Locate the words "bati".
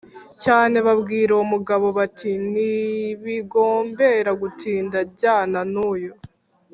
1.97-2.31